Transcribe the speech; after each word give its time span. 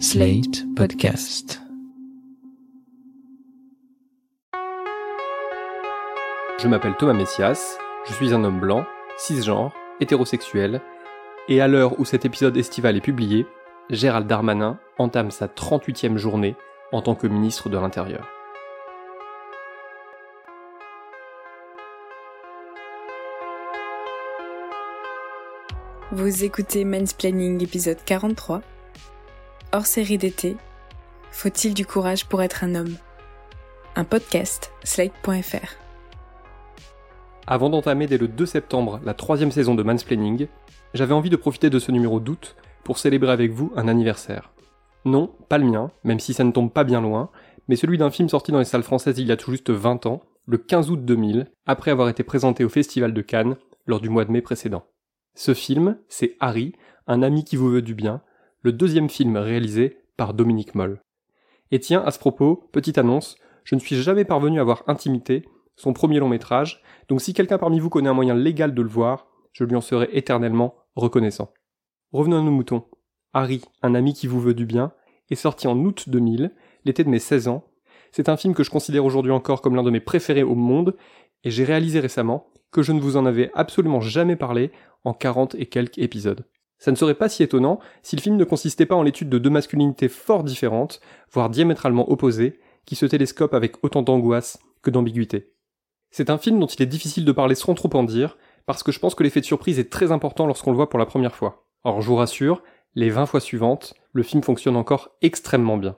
Slate 0.00 0.64
Podcast. 0.74 1.62
Je 6.58 6.66
m'appelle 6.66 6.96
Thomas 6.98 7.12
Messias, 7.12 7.78
je 8.06 8.12
suis 8.12 8.34
un 8.34 8.42
homme 8.42 8.58
blanc, 8.58 8.84
cisgenre, 9.16 9.72
hétérosexuel, 10.00 10.80
et 11.48 11.60
à 11.60 11.68
l'heure 11.68 12.00
où 12.00 12.04
cet 12.04 12.24
épisode 12.24 12.56
estival 12.56 12.96
est 12.96 13.00
publié, 13.00 13.46
Gérald 13.88 14.26
Darmanin 14.26 14.78
entame 14.98 15.30
sa 15.30 15.46
38e 15.46 16.16
journée 16.16 16.56
en 16.90 17.00
tant 17.00 17.14
que 17.14 17.28
ministre 17.28 17.68
de 17.68 17.78
l'Intérieur. 17.78 18.26
Vous 26.10 26.44
écoutez 26.44 26.84
Mansplaining 26.84 27.62
épisode 27.62 27.98
43. 28.04 28.62
Hors 29.74 29.86
série 29.86 30.18
d'été. 30.18 30.56
Faut-il 31.32 31.74
du 31.74 31.84
courage 31.84 32.26
pour 32.26 32.44
être 32.44 32.62
un 32.62 32.76
homme? 32.76 32.94
Un 33.96 34.04
podcast, 34.04 34.70
slate.fr. 34.84 35.74
Avant 37.48 37.70
d'entamer 37.70 38.06
dès 38.06 38.16
le 38.16 38.28
2 38.28 38.46
septembre 38.46 39.00
la 39.04 39.14
troisième 39.14 39.50
saison 39.50 39.74
de 39.74 39.82
Mansplaining, 39.82 40.46
j'avais 40.94 41.12
envie 41.12 41.28
de 41.28 41.34
profiter 41.34 41.70
de 41.70 41.80
ce 41.80 41.90
numéro 41.90 42.20
d'août 42.20 42.54
pour 42.84 42.98
célébrer 42.98 43.32
avec 43.32 43.50
vous 43.50 43.72
un 43.74 43.88
anniversaire. 43.88 44.52
Non, 45.04 45.34
pas 45.48 45.58
le 45.58 45.64
mien, 45.64 45.90
même 46.04 46.20
si 46.20 46.34
ça 46.34 46.44
ne 46.44 46.52
tombe 46.52 46.70
pas 46.72 46.84
bien 46.84 47.00
loin, 47.00 47.30
mais 47.66 47.74
celui 47.74 47.98
d'un 47.98 48.10
film 48.10 48.28
sorti 48.28 48.52
dans 48.52 48.60
les 48.60 48.64
salles 48.64 48.84
françaises 48.84 49.18
il 49.18 49.26
y 49.26 49.32
a 49.32 49.36
tout 49.36 49.50
juste 49.50 49.70
20 49.70 50.06
ans, 50.06 50.22
le 50.46 50.58
15 50.58 50.90
août 50.90 51.04
2000, 51.04 51.50
après 51.66 51.90
avoir 51.90 52.08
été 52.08 52.22
présenté 52.22 52.64
au 52.64 52.68
Festival 52.68 53.12
de 53.12 53.22
Cannes 53.22 53.56
lors 53.88 54.00
du 54.00 54.08
mois 54.08 54.24
de 54.24 54.30
mai 54.30 54.40
précédent. 54.40 54.84
Ce 55.34 55.52
film, 55.52 55.98
c'est 56.08 56.36
Harry, 56.38 56.74
un 57.08 57.22
ami 57.22 57.42
qui 57.42 57.56
vous 57.56 57.70
veut 57.70 57.82
du 57.82 57.96
bien, 57.96 58.22
le 58.64 58.72
deuxième 58.72 59.10
film 59.10 59.36
réalisé 59.36 59.98
par 60.16 60.32
Dominique 60.32 60.74
Moll. 60.74 61.02
Et 61.70 61.80
tiens, 61.80 62.02
à 62.02 62.10
ce 62.10 62.18
propos, 62.18 62.66
petite 62.72 62.96
annonce, 62.96 63.36
je 63.62 63.74
ne 63.74 63.80
suis 63.80 63.96
jamais 63.96 64.24
parvenu 64.24 64.58
à 64.58 64.64
voir 64.64 64.82
Intimité, 64.86 65.44
son 65.76 65.92
premier 65.92 66.18
long 66.18 66.30
métrage, 66.30 66.82
donc 67.08 67.20
si 67.20 67.34
quelqu'un 67.34 67.58
parmi 67.58 67.78
vous 67.78 67.90
connaît 67.90 68.08
un 68.08 68.14
moyen 68.14 68.34
légal 68.34 68.74
de 68.74 68.80
le 68.80 68.88
voir, 68.88 69.26
je 69.52 69.64
lui 69.64 69.76
en 69.76 69.82
serai 69.82 70.08
éternellement 70.12 70.76
reconnaissant. 70.96 71.52
Revenons 72.12 72.38
à 72.38 72.42
nos 72.42 72.50
moutons. 72.50 72.86
Harry, 73.34 73.60
un 73.82 73.94
ami 73.94 74.14
qui 74.14 74.26
vous 74.26 74.40
veut 74.40 74.54
du 74.54 74.64
bien, 74.64 74.92
est 75.28 75.34
sorti 75.34 75.66
en 75.66 75.78
août 75.78 76.04
2000, 76.08 76.50
l'été 76.86 77.04
de 77.04 77.10
mes 77.10 77.18
16 77.18 77.48
ans. 77.48 77.66
C'est 78.12 78.30
un 78.30 78.38
film 78.38 78.54
que 78.54 78.62
je 78.62 78.70
considère 78.70 79.04
aujourd'hui 79.04 79.32
encore 79.32 79.60
comme 79.60 79.76
l'un 79.76 79.82
de 79.82 79.90
mes 79.90 80.00
préférés 80.00 80.42
au 80.42 80.54
monde, 80.54 80.96
et 81.42 81.50
j'ai 81.50 81.64
réalisé 81.64 82.00
récemment 82.00 82.46
que 82.70 82.80
je 82.80 82.92
ne 82.92 83.00
vous 83.00 83.18
en 83.18 83.26
avais 83.26 83.50
absolument 83.52 84.00
jamais 84.00 84.36
parlé 84.36 84.70
en 85.04 85.12
40 85.12 85.54
et 85.56 85.66
quelques 85.66 85.98
épisodes. 85.98 86.46
Ça 86.84 86.90
ne 86.90 86.96
serait 86.96 87.14
pas 87.14 87.30
si 87.30 87.42
étonnant 87.42 87.80
si 88.02 88.14
le 88.14 88.20
film 88.20 88.36
ne 88.36 88.44
consistait 88.44 88.84
pas 88.84 88.94
en 88.94 89.02
l'étude 89.02 89.30
de 89.30 89.38
deux 89.38 89.48
masculinités 89.48 90.10
fort 90.10 90.44
différentes, 90.44 91.00
voire 91.32 91.48
diamétralement 91.48 92.12
opposées, 92.12 92.60
qui 92.84 92.94
se 92.94 93.06
télescopent 93.06 93.54
avec 93.54 93.82
autant 93.82 94.02
d'angoisse 94.02 94.58
que 94.82 94.90
d'ambiguïté. 94.90 95.54
C'est 96.10 96.28
un 96.28 96.36
film 96.36 96.60
dont 96.60 96.66
il 96.66 96.82
est 96.82 96.86
difficile 96.86 97.24
de 97.24 97.32
parler 97.32 97.54
sans 97.54 97.72
trop 97.72 97.88
en 97.94 98.04
dire, 98.04 98.36
parce 98.66 98.82
que 98.82 98.92
je 98.92 98.98
pense 98.98 99.14
que 99.14 99.22
l'effet 99.22 99.40
de 99.40 99.46
surprise 99.46 99.78
est 99.78 99.90
très 99.90 100.12
important 100.12 100.46
lorsqu'on 100.46 100.72
le 100.72 100.76
voit 100.76 100.90
pour 100.90 100.98
la 100.98 101.06
première 101.06 101.34
fois. 101.34 101.66
Or, 101.84 102.02
je 102.02 102.08
vous 102.08 102.16
rassure, 102.16 102.62
les 102.94 103.08
20 103.08 103.24
fois 103.24 103.40
suivantes, 103.40 103.94
le 104.12 104.22
film 104.22 104.42
fonctionne 104.42 104.76
encore 104.76 105.16
extrêmement 105.22 105.78
bien. 105.78 105.94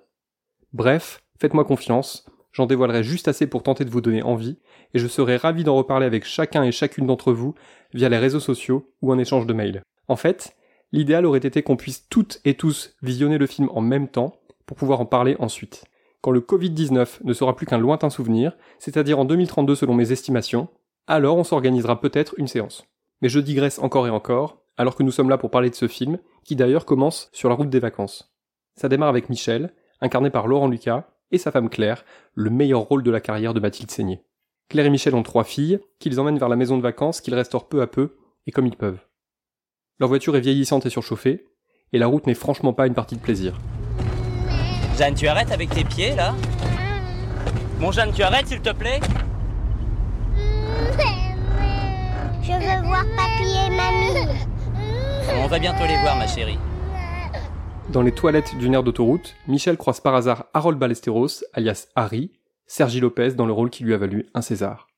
Bref, 0.72 1.20
faites-moi 1.40 1.64
confiance, 1.64 2.26
j'en 2.52 2.66
dévoilerai 2.66 3.02
juste 3.02 3.26
assez 3.26 3.48
pour 3.48 3.64
tenter 3.64 3.84
de 3.84 3.90
vous 3.90 4.00
donner 4.00 4.22
envie, 4.22 4.60
et 4.94 5.00
je 5.00 5.08
serai 5.08 5.36
ravi 5.36 5.64
d'en 5.64 5.74
reparler 5.74 6.06
avec 6.06 6.24
chacun 6.24 6.62
et 6.62 6.70
chacune 6.70 7.08
d'entre 7.08 7.32
vous 7.32 7.56
via 7.92 8.08
les 8.08 8.18
réseaux 8.18 8.38
sociaux 8.38 8.92
ou 9.02 9.10
un 9.10 9.18
échange 9.18 9.46
de 9.46 9.52
mails. 9.52 9.82
En 10.06 10.14
fait, 10.14 10.55
l'idéal 10.92 11.26
aurait 11.26 11.38
été 11.38 11.62
qu'on 11.62 11.76
puisse 11.76 12.08
toutes 12.08 12.40
et 12.44 12.54
tous 12.54 12.94
visionner 13.02 13.38
le 13.38 13.46
film 13.46 13.68
en 13.74 13.80
même 13.80 14.08
temps 14.08 14.40
pour 14.66 14.76
pouvoir 14.76 15.00
en 15.00 15.06
parler 15.06 15.36
ensuite. 15.38 15.84
Quand 16.20 16.30
le 16.30 16.40
Covid-19 16.40 17.18
ne 17.24 17.32
sera 17.32 17.54
plus 17.54 17.66
qu'un 17.66 17.78
lointain 17.78 18.10
souvenir, 18.10 18.56
c'est-à-dire 18.78 19.18
en 19.18 19.24
2032 19.24 19.74
selon 19.74 19.94
mes 19.94 20.12
estimations, 20.12 20.68
alors 21.06 21.36
on 21.36 21.44
s'organisera 21.44 22.00
peut-être 22.00 22.34
une 22.36 22.48
séance. 22.48 22.84
Mais 23.22 23.28
je 23.28 23.38
digresse 23.38 23.78
encore 23.78 24.06
et 24.06 24.10
encore, 24.10 24.62
alors 24.76 24.96
que 24.96 25.02
nous 25.02 25.12
sommes 25.12 25.30
là 25.30 25.38
pour 25.38 25.50
parler 25.50 25.70
de 25.70 25.74
ce 25.74 25.88
film, 25.88 26.18
qui 26.44 26.56
d'ailleurs 26.56 26.84
commence 26.84 27.30
sur 27.32 27.48
la 27.48 27.54
route 27.54 27.70
des 27.70 27.80
vacances. 27.80 28.34
Ça 28.74 28.88
démarre 28.88 29.08
avec 29.08 29.30
Michel, 29.30 29.72
incarné 30.00 30.30
par 30.30 30.46
Laurent 30.46 30.68
Lucas, 30.68 31.08
et 31.30 31.38
sa 31.38 31.50
femme 31.50 31.70
Claire, 31.70 32.04
le 32.34 32.50
meilleur 32.50 32.80
rôle 32.82 33.02
de 33.02 33.10
la 33.10 33.20
carrière 33.20 33.54
de 33.54 33.60
Mathilde 33.60 33.90
Seigné. 33.90 34.22
Claire 34.68 34.86
et 34.86 34.90
Michel 34.90 35.14
ont 35.14 35.22
trois 35.22 35.44
filles, 35.44 35.78
qu'ils 35.98 36.20
emmènent 36.20 36.38
vers 36.38 36.48
la 36.48 36.56
maison 36.56 36.76
de 36.76 36.82
vacances, 36.82 37.20
qu'ils 37.20 37.34
restaurent 37.34 37.68
peu 37.68 37.82
à 37.82 37.86
peu, 37.86 38.16
et 38.46 38.52
comme 38.52 38.66
ils 38.66 38.76
peuvent. 38.76 39.00
Leur 39.98 40.10
voiture 40.10 40.36
est 40.36 40.40
vieillissante 40.40 40.84
et 40.84 40.90
surchauffée, 40.90 41.46
et 41.94 41.98
la 41.98 42.06
route 42.06 42.26
n'est 42.26 42.34
franchement 42.34 42.74
pas 42.74 42.86
une 42.86 42.92
partie 42.92 43.16
de 43.16 43.20
plaisir. 43.20 43.58
Jeanne, 44.98 45.14
tu 45.14 45.26
arrêtes 45.26 45.50
avec 45.50 45.70
tes 45.70 45.84
pieds 45.84 46.14
là? 46.14 46.34
Mon 47.80 47.92
Jeanne, 47.92 48.12
tu 48.12 48.22
arrêtes 48.22 48.46
s'il 48.46 48.60
te 48.60 48.74
plaît? 48.74 49.00
Je 52.42 52.52
veux 52.52 52.86
voir 52.86 53.04
papy 53.16 53.48
et 53.66 53.70
mamie. 53.70 54.38
On 55.42 55.46
va 55.46 55.58
bientôt 55.58 55.86
les 55.86 55.98
voir, 56.02 56.16
ma 56.16 56.26
chérie. 56.26 56.58
Dans 57.88 58.02
les 58.02 58.12
toilettes 58.12 58.54
d'une 58.58 58.74
aire 58.74 58.82
d'autoroute, 58.82 59.34
Michel 59.48 59.78
croise 59.78 60.00
par 60.00 60.14
hasard 60.14 60.44
Harold 60.52 60.78
Ballesteros, 60.78 61.42
alias 61.54 61.86
Harry, 61.96 62.32
Sergi 62.66 63.00
Lopez 63.00 63.30
dans 63.30 63.46
le 63.46 63.52
rôle 63.52 63.70
qui 63.70 63.82
lui 63.82 63.94
a 63.94 63.98
valu 63.98 64.26
un 64.34 64.42
César. 64.42 64.88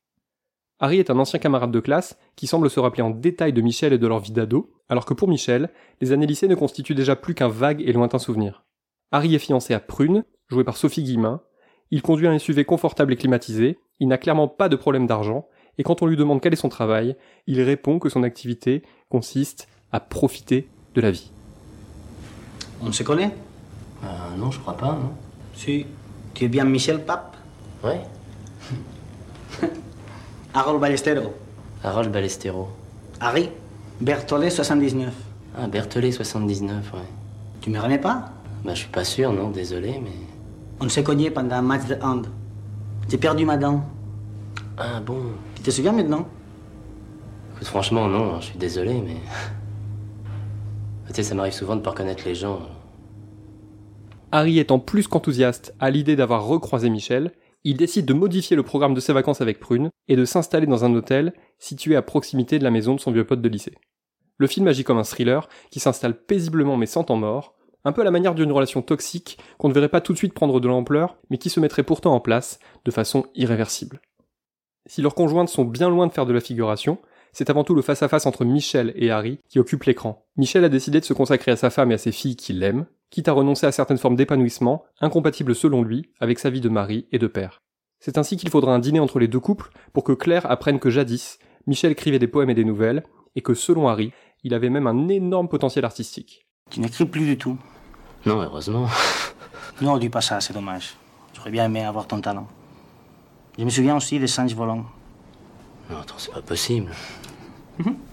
Harry 0.81 0.99
est 0.99 1.11
un 1.11 1.19
ancien 1.19 1.39
camarade 1.39 1.73
de 1.73 1.81
classe 1.81 2.17
qui 2.37 2.47
semble 2.47 2.71
se 2.71 2.79
rappeler 2.79 3.03
en 3.03 3.11
détail 3.11 3.53
de 3.53 3.61
Michel 3.61 3.93
et 3.93 3.99
de 3.99 4.07
leur 4.07 4.21
vie 4.21 4.33
d'ado, 4.33 4.71
alors 4.89 5.07
que 5.07 5.15
pour 5.15 5.29
Michel, 5.29 5.71
les 6.01 6.13
années 6.13 6.27
lycée 6.27 6.47
ne 6.47 6.55
constituent 6.55 6.95
déjà 6.95 7.17
plus 7.17 7.35
qu'un 7.35 7.49
vague 7.49 7.83
et 7.83 7.93
lointain 7.93 8.19
souvenir. 8.19 8.65
Harry 9.11 9.35
est 9.35 9.41
fiancé 9.41 9.75
à 9.75 9.81
Prune, 9.81 10.25
jouée 10.49 10.65
par 10.65 10.77
Sophie 10.77 11.03
Guillemin, 11.03 11.41
il 11.91 12.03
conduit 12.03 12.29
un 12.29 12.39
SUV 12.39 12.65
confortable 12.65 13.13
et 13.13 13.17
climatisé, 13.17 13.79
il 13.99 14.09
n'a 14.09 14.19
clairement 14.19 14.47
pas 14.47 14.69
de 14.69 14.77
problème 14.77 15.07
d'argent, 15.07 15.49
et 15.79 15.83
quand 15.83 16.03
on 16.03 16.07
lui 16.07 16.17
demande 16.17 16.41
quel 16.41 16.53
est 16.53 16.57
son 16.57 16.69
travail, 16.69 17.17
il 17.47 17.61
répond 17.63 17.99
que 17.99 18.09
son 18.09 18.23
activité 18.23 18.83
consiste 19.09 19.69
à 19.91 20.01
profiter 20.01 20.69
de 20.95 21.01
la 21.01 21.11
vie. 21.11 21.33
On 22.83 22.93
se 22.93 23.03
connaît? 23.03 23.35
Euh, 24.05 24.07
non, 24.37 24.51
je 24.51 24.61
crois 24.61 24.77
pas, 24.77 24.93
non. 24.93 25.13
Si. 25.55 25.87
Tu 26.35 26.45
es 26.45 26.49
bien 26.49 26.65
Michel 26.65 27.05
Pape? 27.05 27.37
Ouais. 27.83 28.01
Harold 30.55 30.81
Ballestero. 30.81 31.35
Harold 31.85 32.11
Ballestero. 32.11 32.69
Harry 33.21 33.51
Berthollet 34.01 34.51
79. 34.51 35.13
Ah, 35.57 35.67
Berthollet 35.67 36.13
79, 36.13 36.93
ouais. 36.95 37.01
Tu 37.61 37.71
me 37.71 37.79
remets 37.81 37.99
pas? 37.99 38.33
Bah, 38.65 38.75
je 38.75 38.81
suis 38.81 38.89
pas 38.89 39.05
sûr, 39.05 39.33
non, 39.33 39.51
désolé, 39.51 40.01
mais. 40.03 40.11
On 40.81 40.89
s'est 40.89 41.03
cogné 41.03 41.31
pendant 41.31 41.57
un 41.57 41.63
match 41.63 41.87
de 41.87 41.97
hand. 42.01 42.29
J'ai 43.09 43.19
perdu 43.19 43.45
ma 43.45 43.57
dent. 43.57 43.83
Ah 44.77 45.01
bon. 45.01 45.21
Tu 45.57 45.63
te 45.63 45.71
souviens 45.71 45.93
maintenant? 45.93 46.29
Écoute, 47.55 47.67
franchement, 47.67 48.07
non, 48.09 48.41
je 48.41 48.47
suis 48.47 48.59
désolé, 48.59 49.03
mais. 49.05 49.17
tu 51.09 51.15
sais, 51.15 51.23
ça 51.23 51.35
m'arrive 51.35 51.53
souvent 51.53 51.77
de 51.77 51.81
pas 51.81 51.91
reconnaître 51.91 52.23
les 52.25 52.35
gens. 52.35 52.61
Harry 54.31 54.59
étant 54.59 54.79
plus 54.79 55.09
qu'enthousiaste 55.09 55.75
à 55.81 55.91
l'idée 55.91 56.15
d'avoir 56.15 56.45
recroisé 56.45 56.91
Michel, 56.91 57.33
il 57.65 57.77
décide 57.77 58.07
de 58.07 58.15
modifier 58.15 58.57
le 58.57 58.63
programme 58.63 58.95
de 58.95 59.01
ses 59.01 59.13
vacances 59.13 59.41
avec 59.41 59.59
Prune 59.61 59.91
et 60.07 60.17
de 60.17 60.25
s'installer 60.25 60.67
dans 60.67 60.85
un 60.85 60.95
hôtel 60.95 61.33
situé 61.59 61.97
à 61.97 62.03
proximité 62.03 62.59
de 62.59 62.65
la 62.65 62.71
maison 62.71 62.95
de 62.95 63.01
son 63.01 63.13
vieux 63.13 63.27
pote 63.27 63.43
de 63.43 63.49
lycée. 63.49 63.75
Le 64.37 64.47
film 64.47 64.69
agit 64.69 64.85
comme 64.85 64.99
un 64.99 65.05
thriller 65.05 65.49
qui 65.71 65.81
s'installe 65.81 66.25
paisiblement 66.25 66.77
mais 66.77 66.87
sans 66.87 67.05
temps 67.05 67.17
mort, 67.17 67.57
un 67.85 67.93
peu 67.93 68.03
à 68.03 68.05
la 68.05 68.11
manière 68.11 68.35
d'une 68.35 68.53
relation 68.53 68.83
toxique 68.83 69.39
qu'on 69.59 69.69
ne 69.69 69.75
verrait 69.75 69.89
pas 69.89 70.01
tout 70.01 70.13
de 70.13 70.19
suite 70.19 70.35
prendre 70.35 70.61
de 70.61 70.69
l'ampleur, 70.69 71.17
mais 71.31 71.39
qui 71.39 71.51
se 71.51 71.61
mettrait 71.61 71.83
pourtant 71.83 72.15
en 72.15 72.21
place 72.21 72.59
de 72.85 72.91
façon 72.91 73.27
irréversible. 73.35 74.01
Si 74.87 75.03
leurs 75.03 75.15
conjointes 75.15 75.49
sont 75.49 75.65
bien 75.65 75.91
loin 75.91 76.07
de 76.07 76.13
faire 76.13 76.27
de 76.27 76.33
la 76.33 76.41
figuration, 76.41 76.99
c'est 77.33 77.51
avant 77.51 77.65
tout 77.65 77.75
le 77.75 77.83
face-à-face 77.83 78.27
entre 78.27 78.45
Michel 78.45 78.93
et 78.97 79.11
Harry 79.11 79.41
qui 79.49 79.59
occupe 79.59 79.85
l'écran. 79.85 80.27
Michel 80.37 80.65
a 80.65 80.69
décidé 80.69 81.01
de 81.01 81.05
se 81.05 81.13
consacrer 81.13 81.51
à 81.51 81.57
sa 81.57 81.71
femme 81.71 81.91
et 81.91 81.95
à 81.95 81.99
ses 81.99 82.13
filles 82.13 82.37
qui 82.37 82.53
l'aiment, 82.53 82.87
quitte 83.11 83.29
à 83.29 83.33
renoncer 83.33 83.67
à 83.67 83.73
certaines 83.73 83.99
formes 83.99 84.17
d'épanouissement, 84.17 84.85
incompatibles 85.01 85.55
selon 85.55 85.83
lui 85.83 86.11
avec 86.21 86.39
sa 86.39 86.51
vie 86.51 86.61
de 86.61 86.69
mari 86.69 87.07
et 87.13 87.19
de 87.19 87.27
père. 87.27 87.63
C'est 88.01 88.19
ainsi 88.19 88.37
qu'il 88.37 88.51
faudra 88.51 88.75
un 88.75 88.79
dîner 88.79 89.01
entre 89.01 89.19
les 89.19 89.29
deux 89.29 89.41
couples 89.41 89.71
pour 89.93 90.05
que 90.05 90.13
Claire 90.13 90.51
apprenne 90.51 90.79
que 90.79 90.91
jadis, 90.91 91.39
Michel 91.67 91.93
écrivait 91.93 92.19
des 92.19 92.29
poèmes 92.29 92.51
et 92.51 92.55
des 92.55 92.65
nouvelles, 92.65 93.03
et 93.35 93.43
que 93.43 93.55
selon 93.55 93.89
Harry, 93.89 94.13
il 94.45 94.55
avait 94.55 94.71
même 94.71 94.87
un 94.87 95.09
énorme 95.09 95.49
potentiel 95.49 95.85
artistique. 95.85 96.47
Tu 96.71 96.81
n'écris 96.81 97.07
plus 97.07 97.25
du 97.25 97.39
tout. 97.39 97.59
Non, 98.27 98.41
heureusement. 98.41 98.89
Non, 99.81 99.97
dis 99.97 100.09
pas 100.09 100.21
ça, 100.21 100.41
c'est 100.41 100.53
dommage. 100.53 100.97
J'aurais 101.35 101.53
bien 101.53 101.67
aimé 101.67 101.85
avoir 101.85 102.09
ton 102.09 102.21
talent. 102.21 102.49
Je 103.57 103.65
me 103.65 103.71
souviens 103.71 103.97
aussi 103.97 104.19
des 104.19 104.27
singes 104.27 104.55
volants. 104.55 104.85
Non, 105.89 105.99
attends, 105.99 106.17
c'est 106.19 106.33
pas 106.33 106.43
possible. 106.43 106.91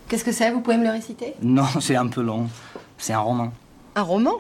Qu'est-ce 0.08 0.24
que 0.24 0.32
c'est? 0.32 0.52
Vous 0.52 0.62
pouvez 0.62 0.78
me 0.78 0.84
le 0.84 0.92
réciter? 0.92 1.34
Non, 1.42 1.66
c'est 1.82 1.96
un 1.96 2.06
peu 2.08 2.22
long. 2.22 2.48
C'est 3.00 3.14
un 3.14 3.20
roman. 3.20 3.52
Un 3.96 4.04
roman? 4.04 4.36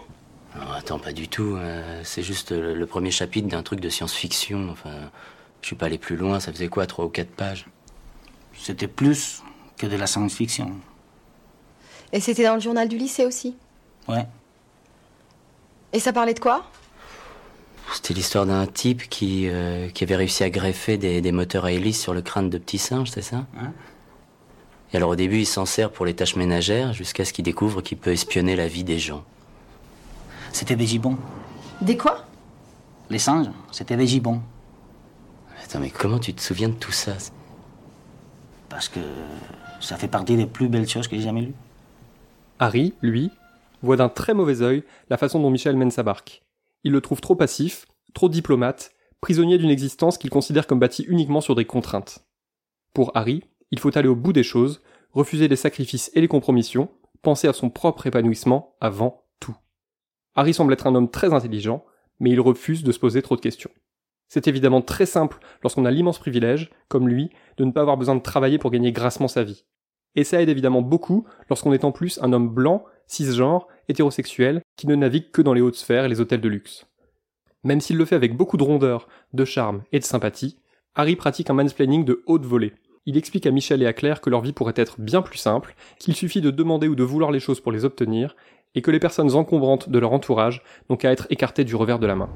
Non, 0.55 0.71
attends, 0.71 0.99
pas 0.99 1.11
du 1.11 1.27
tout. 1.27 1.55
euh, 1.57 2.01
c'est 2.03 2.23
juste 2.23 2.51
le, 2.51 2.73
le 2.73 2.85
premier 2.85 3.11
chapitre 3.11 3.47
d'un 3.47 3.63
truc 3.63 3.79
de 3.79 3.89
science-fiction. 3.89 4.69
Enfin, 4.71 4.93
je 5.61 5.67
suis 5.67 5.75
pas 5.75 5.87
allé 5.87 5.97
plus 5.97 6.15
loin. 6.15 6.39
Ça 6.39 6.51
faisait 6.51 6.69
quoi, 6.69 6.87
trois 6.87 7.05
ou 7.05 7.09
quatre 7.09 7.31
pages? 7.31 7.65
C'était 8.57 8.87
plus 8.87 9.43
que 9.77 9.85
de 9.85 9.97
la 9.97 10.07
science-fiction. 10.07 10.71
Et 12.13 12.19
c'était 12.21 12.43
dans 12.43 12.55
le 12.55 12.61
journal 12.61 12.87
du 12.87 12.97
lycée 12.97 13.25
aussi? 13.25 13.57
Ouais. 14.07 14.25
Et 15.91 15.99
ça 15.99 16.13
parlait 16.13 16.33
de 16.33 16.39
quoi? 16.39 16.65
C'était 17.93 18.13
l'histoire 18.13 18.45
d'un 18.45 18.65
type 18.65 19.09
qui, 19.09 19.47
euh, 19.47 19.89
qui 19.89 20.03
avait 20.03 20.15
réussi 20.15 20.43
à 20.43 20.49
greffer 20.49 20.97
des, 20.97 21.21
des 21.21 21.31
moteurs 21.31 21.65
à 21.65 21.71
hélice 21.71 22.01
sur 22.01 22.13
le 22.13 22.21
crâne 22.21 22.49
de 22.49 22.57
petits 22.57 22.77
singes, 22.77 23.11
c'est 23.11 23.21
ça? 23.21 23.45
Hein? 23.59 23.73
Et 24.93 24.97
alors 24.97 25.09
au 25.09 25.15
début, 25.15 25.39
il 25.39 25.45
s'en 25.45 25.65
sert 25.65 25.91
pour 25.91 26.05
les 26.05 26.15
tâches 26.15 26.35
ménagères 26.35 26.93
jusqu'à 26.93 27.25
ce 27.25 27.33
qu'il 27.33 27.43
découvre 27.43 27.81
qu'il 27.81 27.97
peut 27.97 28.11
espionner 28.11 28.55
la 28.55 28.67
vie 28.67 28.83
des 28.83 28.99
gens. 28.99 29.23
C'était 30.55 30.77
des 30.77 30.87
gibbons. 30.87 31.17
Des 31.81 31.97
quoi? 31.97 32.23
Les 33.09 33.19
singes, 33.19 33.49
c'était 33.73 33.97
des 33.97 34.07
gibbons. 34.07 34.41
Attends, 35.61 35.81
mais 35.81 35.89
comment 35.89 36.17
tu 36.17 36.33
te 36.33 36.39
souviens 36.39 36.69
de 36.69 36.75
tout 36.75 36.93
ça? 36.93 37.11
Parce 38.69 38.87
que 38.87 39.01
ça 39.81 39.97
fait 39.97 40.07
partie 40.07 40.37
des 40.37 40.45
plus 40.45 40.69
belles 40.69 40.87
choses 40.87 41.09
que 41.09 41.17
j'ai 41.17 41.23
jamais 41.23 41.41
lues. 41.41 41.55
Harry, 42.59 42.93
lui, 43.01 43.31
voit 43.81 43.97
d'un 43.97 44.07
très 44.07 44.33
mauvais 44.33 44.61
œil 44.61 44.85
la 45.09 45.17
façon 45.17 45.41
dont 45.41 45.49
Michel 45.49 45.75
mène 45.75 45.91
sa 45.91 46.03
barque. 46.03 46.41
Il 46.85 46.93
le 46.93 47.01
trouve 47.01 47.19
trop 47.19 47.35
passif, 47.35 47.85
trop 48.13 48.29
diplomate, 48.29 48.91
prisonnier 49.19 49.57
d'une 49.57 49.69
existence 49.69 50.17
qu'il 50.17 50.29
considère 50.29 50.67
comme 50.67 50.79
bâtie 50.79 51.03
uniquement 51.09 51.41
sur 51.41 51.55
des 51.55 51.65
contraintes. 51.65 52.25
Pour 52.93 53.11
Harry, 53.13 53.43
il 53.71 53.79
faut 53.79 53.97
aller 53.97 54.07
au 54.07 54.15
bout 54.15 54.31
des 54.31 54.43
choses, 54.43 54.81
refuser 55.11 55.49
les 55.49 55.57
sacrifices 55.57 56.11
et 56.13 56.21
les 56.21 56.29
compromissions, 56.29 56.87
penser 57.23 57.49
à 57.49 57.53
son 57.53 57.69
propre 57.69 58.07
épanouissement 58.07 58.77
avant. 58.79 59.24
Harry 60.35 60.53
semble 60.53 60.73
être 60.73 60.87
un 60.87 60.95
homme 60.95 61.09
très 61.09 61.33
intelligent, 61.33 61.85
mais 62.19 62.29
il 62.29 62.39
refuse 62.39 62.83
de 62.83 62.91
se 62.91 62.99
poser 62.99 63.21
trop 63.21 63.35
de 63.35 63.41
questions. 63.41 63.71
C'est 64.27 64.47
évidemment 64.47 64.81
très 64.81 65.05
simple 65.05 65.37
lorsqu'on 65.61 65.85
a 65.85 65.91
l'immense 65.91 66.19
privilège, 66.19 66.71
comme 66.87 67.07
lui, 67.07 67.29
de 67.57 67.65
ne 67.65 67.71
pas 67.71 67.81
avoir 67.81 67.97
besoin 67.97 68.15
de 68.15 68.21
travailler 68.21 68.57
pour 68.57 68.71
gagner 68.71 68.91
grassement 68.91 69.27
sa 69.27 69.43
vie. 69.43 69.65
Et 70.15 70.23
ça 70.23 70.41
aide 70.41 70.49
évidemment 70.49 70.81
beaucoup 70.81 71.25
lorsqu'on 71.49 71.73
est 71.73 71.83
en 71.83 71.91
plus 71.91 72.19
un 72.21 72.33
homme 72.33 72.49
blanc, 72.49 72.85
cisgenre, 73.07 73.67
hétérosexuel, 73.87 74.61
qui 74.77 74.87
ne 74.87 74.95
navigue 74.95 75.31
que 75.31 75.41
dans 75.41 75.53
les 75.53 75.61
hautes 75.61 75.75
sphères 75.75 76.05
et 76.05 76.09
les 76.09 76.21
hôtels 76.21 76.41
de 76.41 76.49
luxe. 76.49 76.85
Même 77.63 77.81
s'il 77.81 77.97
le 77.97 78.05
fait 78.05 78.15
avec 78.15 78.35
beaucoup 78.35 78.57
de 78.57 78.63
rondeur, 78.63 79.07
de 79.33 79.45
charme 79.45 79.83
et 79.91 79.99
de 79.99 80.03
sympathie, 80.03 80.59
Harry 80.95 81.15
pratique 81.15 81.49
un 81.49 81.53
mansplaining 81.53 82.05
de 82.05 82.23
haute 82.25 82.45
volée. 82.45 82.73
Il 83.05 83.17
explique 83.17 83.45
à 83.45 83.51
Michel 83.51 83.83
et 83.83 83.87
à 83.87 83.93
Claire 83.93 84.21
que 84.21 84.29
leur 84.29 84.41
vie 84.41 84.53
pourrait 84.53 84.73
être 84.75 84.99
bien 84.99 85.21
plus 85.21 85.37
simple, 85.37 85.75
qu'il 85.99 86.15
suffit 86.15 86.41
de 86.41 86.51
demander 86.51 86.87
ou 86.87 86.95
de 86.95 87.03
vouloir 87.03 87.31
les 87.31 87.39
choses 87.39 87.59
pour 87.59 87.71
les 87.71 87.85
obtenir, 87.85 88.35
et 88.75 88.81
que 88.81 88.91
les 88.91 88.99
personnes 88.99 89.33
encombrantes 89.35 89.89
de 89.89 89.99
leur 89.99 90.13
entourage 90.13 90.61
n'ont 90.89 90.97
qu'à 90.97 91.11
être 91.11 91.27
écartées 91.29 91.63
du 91.63 91.75
revers 91.75 91.99
de 91.99 92.07
la 92.07 92.15
main. 92.15 92.29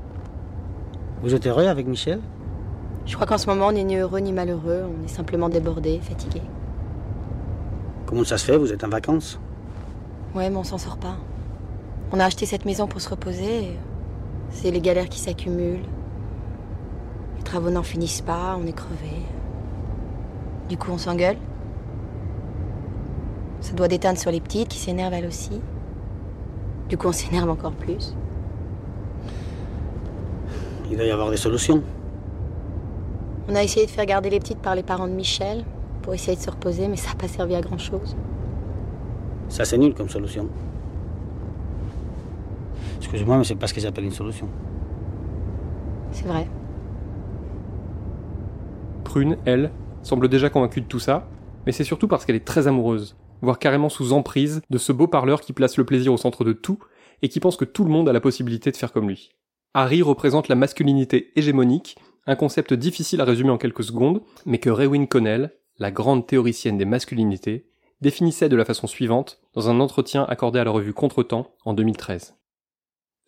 Vous 1.21 1.35
êtes 1.35 1.45
heureux 1.45 1.67
avec 1.67 1.85
Michel? 1.85 2.21
Je 3.05 3.15
crois 3.15 3.27
qu'en 3.27 3.37
ce 3.37 3.47
moment, 3.47 3.67
on 3.67 3.71
n'est 3.71 3.83
ni 3.83 3.97
heureux 3.97 4.19
ni 4.19 4.31
malheureux. 4.31 4.83
On 4.87 5.03
est 5.03 5.09
simplement 5.09 5.49
débordé, 5.49 5.99
fatigué. 6.01 6.41
Comment 8.05 8.23
ça 8.23 8.37
se 8.37 8.45
fait? 8.45 8.57
Vous 8.57 8.71
êtes 8.71 8.83
en 8.83 8.89
vacances? 8.89 9.39
Ouais, 10.33 10.49
mais 10.49 10.55
on 10.55 10.63
s'en 10.63 10.77
sort 10.77 10.97
pas. 10.97 11.17
On 12.11 12.19
a 12.19 12.25
acheté 12.25 12.45
cette 12.45 12.65
maison 12.65 12.87
pour 12.87 13.01
se 13.01 13.09
reposer. 13.09 13.63
et 13.63 13.77
C'est 14.51 14.71
les 14.71 14.79
galères 14.79 15.09
qui 15.09 15.19
s'accumulent. 15.19 15.83
Les 17.37 17.43
travaux 17.43 17.69
n'en 17.69 17.83
finissent 17.83 18.21
pas, 18.21 18.57
on 18.61 18.65
est 18.65 18.73
crevé. 18.73 19.11
Du 20.69 20.77
coup, 20.77 20.91
on 20.91 20.97
s'engueule. 20.97 21.37
Ça 23.59 23.73
doit 23.73 23.87
déteindre 23.87 24.19
sur 24.19 24.31
les 24.31 24.39
petites 24.39 24.69
qui 24.69 24.77
s'énervent 24.77 25.13
elles 25.13 25.25
aussi. 25.25 25.59
Du 26.89 26.97
coup, 26.97 27.07
on 27.07 27.11
s'énerve 27.11 27.49
encore 27.49 27.73
plus? 27.73 28.15
Il 30.89 30.97
doit 30.97 31.05
y 31.05 31.11
avoir 31.11 31.29
des 31.29 31.37
solutions. 31.37 31.83
On 33.47 33.55
a 33.55 33.63
essayé 33.63 33.85
de 33.85 33.91
faire 33.91 34.05
garder 34.05 34.31
les 34.31 34.39
petites 34.39 34.59
par 34.59 34.75
les 34.75 34.83
parents 34.83 35.07
de 35.07 35.13
Michel 35.13 35.63
pour 36.01 36.13
essayer 36.13 36.35
de 36.35 36.41
se 36.41 36.49
reposer, 36.49 36.87
mais 36.87 36.95
ça 36.95 37.09
n'a 37.09 37.15
pas 37.15 37.27
servi 37.27 37.53
à 37.53 37.61
grand 37.61 37.77
chose. 37.77 38.15
Ça, 39.49 39.65
c'est 39.65 39.77
nul 39.77 39.93
comme 39.93 40.09
solution. 40.09 40.47
Excusez-moi, 42.97 43.37
mais 43.37 43.43
c'est 43.43 43.55
pas 43.55 43.67
ce 43.67 43.73
que 43.73 43.81
j'appelle 43.81 44.05
une 44.05 44.11
solution. 44.11 44.47
C'est 46.11 46.25
vrai. 46.27 46.47
Prune, 49.03 49.37
elle, 49.45 49.71
semble 50.01 50.27
déjà 50.27 50.49
convaincue 50.49 50.81
de 50.81 50.85
tout 50.85 50.99
ça, 50.99 51.27
mais 51.65 51.71
c'est 51.71 51.83
surtout 51.83 52.07
parce 52.07 52.25
qu'elle 52.25 52.35
est 52.35 52.45
très 52.45 52.67
amoureuse, 52.67 53.15
voire 53.41 53.59
carrément 53.59 53.89
sous 53.89 54.13
emprise 54.13 54.61
de 54.69 54.77
ce 54.77 54.91
beau 54.91 55.07
parleur 55.07 55.41
qui 55.41 55.53
place 55.53 55.77
le 55.77 55.85
plaisir 55.85 56.13
au 56.13 56.17
centre 56.17 56.43
de 56.43 56.53
tout 56.53 56.79
et 57.21 57.29
qui 57.29 57.39
pense 57.39 57.57
que 57.57 57.65
tout 57.65 57.83
le 57.83 57.91
monde 57.91 58.09
a 58.09 58.13
la 58.13 58.21
possibilité 58.21 58.71
de 58.71 58.77
faire 58.77 58.91
comme 58.91 59.07
lui. 59.07 59.31
Harry 59.73 60.01
représente 60.01 60.47
la 60.47 60.55
masculinité 60.55 61.31
hégémonique, 61.35 61.97
un 62.25 62.35
concept 62.35 62.73
difficile 62.73 63.21
à 63.21 63.25
résumer 63.25 63.51
en 63.51 63.57
quelques 63.57 63.83
secondes, 63.83 64.21
mais 64.45 64.57
que 64.57 64.69
Rewin 64.69 65.05
Connell, 65.05 65.53
la 65.77 65.91
grande 65.91 66.27
théoricienne 66.27 66.77
des 66.77 66.85
masculinités, 66.85 67.69
définissait 68.01 68.49
de 68.49 68.55
la 68.55 68.65
façon 68.65 68.87
suivante 68.87 69.39
dans 69.53 69.69
un 69.69 69.79
entretien 69.79 70.25
accordé 70.27 70.59
à 70.59 70.63
la 70.63 70.71
revue 70.71 70.93
Contretemps 70.93 71.53
en 71.65 71.73
2013. 71.73 72.35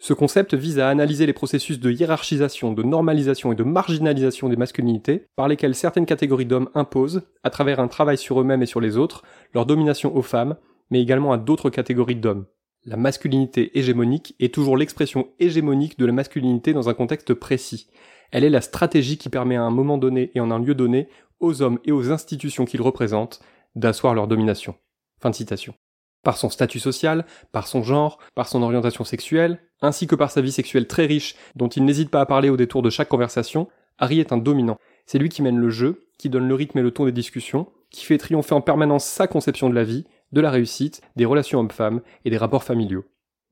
Ce 0.03 0.13
concept 0.13 0.56
vise 0.56 0.80
à 0.80 0.89
analyser 0.89 1.27
les 1.27 1.31
processus 1.31 1.80
de 1.80 1.92
hiérarchisation, 1.92 2.74
de 2.74 2.81
normalisation 2.81 3.51
et 3.51 3.56
de 3.56 3.62
marginalisation 3.63 4.50
des 4.50 4.56
masculinités 4.56 5.27
par 5.36 5.48
lesquels 5.48 5.75
certaines 5.75 6.07
catégories 6.07 6.48
d'hommes 6.48 6.71
imposent, 6.74 7.21
à 7.44 7.51
travers 7.51 7.80
un 7.80 7.88
travail 7.88 8.18
sur 8.18 8.42
eux-mêmes 8.42 8.63
et 8.63 8.65
sur 8.65 8.81
les 8.81 8.98
autres, 8.98 9.21
leur 9.53 9.68
domination 9.68 10.15
aux 10.18 10.24
femmes, 10.24 10.57
mais 10.89 11.03
également 11.03 11.33
à 11.33 11.38
d'autres 11.38 11.69
catégories 11.69 12.15
d'hommes. 12.15 12.48
La 12.83 12.98
masculinité 12.98 13.77
hégémonique 13.77 14.33
est 14.39 14.51
toujours 14.51 14.75
l'expression 14.75 15.27
hégémonique 15.38 16.00
de 16.00 16.07
la 16.07 16.13
masculinité 16.13 16.74
dans 16.74 16.89
un 16.89 16.95
contexte 16.95 17.36
précis. 17.36 17.88
Elle 18.31 18.44
est 18.44 18.50
la 18.50 18.62
stratégie 18.62 19.19
qui 19.19 19.30
permet 19.30 19.56
à 19.56 19.62
un 19.62 19.69
moment 19.69 20.00
donné 20.00 20.31
et 20.33 20.39
en 20.39 20.50
un 20.50 20.57
lieu 20.57 20.74
donné 20.74 21.09
aux 21.39 21.62
hommes 21.62 21.77
et 21.86 21.92
aux 21.92 22.12
institutions 22.12 22.65
qu'ils 22.65 22.81
représentent 22.81 23.39
d'asseoir 23.75 24.15
leur 24.15 24.27
domination. 24.27 24.74
Fin 25.21 25.30
de 25.30 25.36
citation. 25.36 25.75
Par 26.24 26.38
son 26.38 26.50
statut 26.50 26.80
social, 26.80 27.27
par 27.51 27.68
son 27.68 27.83
genre, 27.83 28.18
par 28.33 28.47
son 28.47 28.63
orientation 28.63 29.04
sexuelle, 29.04 29.59
ainsi 29.81 30.07
que 30.07 30.16
par 30.16 30.31
sa 30.31 30.42
vie 30.42 30.51
sexuelle 30.51 30.88
très 30.88 31.06
riche, 31.06 31.36
dont 31.56 31.68
il 31.68 31.86
n'hésite 31.86 32.10
pas 32.10 32.22
à 32.22 32.25
parler 32.25 32.50
au 32.50 32.57
détour 32.57 32.81
de 32.81 32.89
chaque 32.89 33.10
conversation, 33.10 33.68
Harry 33.98 34.19
est 34.19 34.31
un 34.31 34.38
dominant. 34.38 34.78
C'est 35.06 35.19
lui 35.19 35.30
qui 35.30 35.42
mène 35.42 35.57
le 35.57 35.69
jeu, 35.69 36.07
qui 36.18 36.30
donne 36.30 36.48
le 36.48 36.56
rythme 36.56 36.80
et 36.80 36.83
le 36.83 36.92
ton 36.92 37.06
des 37.06 37.12
discussions, 37.12 37.68
qui 37.89 38.06
fait 38.06 38.18
triompher 38.18 38.56
en 38.56 38.62
permanence 38.62 39.06
sa 39.06 39.28
conception 39.28 39.69
de 39.69 39.75
la 39.75 39.83
vie, 39.83 40.06
de 40.31 40.42
la 40.42 40.50
réussite, 40.50 41.01
des 41.16 41.25
relations 41.25 41.60
hommes-femmes 41.60 42.01
et 42.25 42.30
des 42.30 42.38
rapports 42.38 42.63
familiaux. 42.63 43.06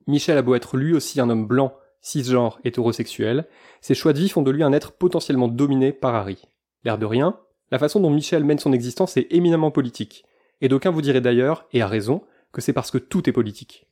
Michel 0.07 0.37
a 0.37 0.41
beau 0.41 0.55
être 0.55 0.77
lui 0.77 0.93
aussi 0.93 1.19
un 1.19 1.29
homme 1.29 1.45
blanc, 1.45 1.73
cisgenre, 2.01 2.59
hétérosexuel, 2.63 3.47
ses 3.81 3.95
choix 3.95 4.13
de 4.13 4.19
vie 4.19 4.29
font 4.29 4.41
de 4.41 4.51
lui 4.51 4.63
un 4.63 4.71
être 4.71 4.93
potentiellement 4.93 5.47
dominé 5.47 5.91
par 5.91 6.15
Harry. 6.15 6.41
L'air 6.83 6.97
de 6.97 7.05
rien, 7.05 7.37
la 7.71 7.79
façon 7.79 7.99
dont 7.99 8.09
Michel 8.09 8.43
mène 8.43 8.59
son 8.59 8.73
existence 8.73 9.17
est 9.17 9.27
éminemment 9.31 9.71
politique. 9.71 10.23
Et 10.61 10.69
d'aucuns 10.69 10.91
vous 10.91 11.01
diraient 11.01 11.21
d'ailleurs, 11.21 11.65
et 11.73 11.81
à 11.81 11.87
raison, 11.87 12.23
que 12.51 12.61
c'est 12.61 12.73
parce 12.73 12.91
que 12.91 12.97
tout 12.97 13.29
est 13.29 13.33
politique. 13.33 13.88